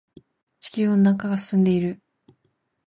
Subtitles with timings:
[0.59, 2.01] 地球温暖化が進んでいる。